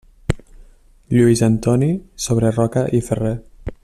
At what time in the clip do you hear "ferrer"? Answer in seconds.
3.11-3.35